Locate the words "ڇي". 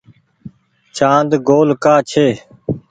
2.09-2.27